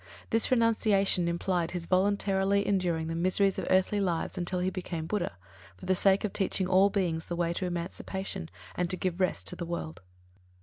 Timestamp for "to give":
8.89-9.21